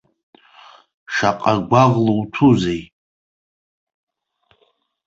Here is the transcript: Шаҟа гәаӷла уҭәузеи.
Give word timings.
Шаҟа 1.13 1.53
гәаӷла 1.69 2.13
уҭәузеи. 2.21 2.81